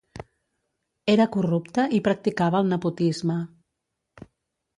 Era 1.15 1.27
corrupte 1.35 1.85
i 1.99 2.01
practicava 2.09 2.63
el 2.65 2.73
nepotisme. 2.73 3.37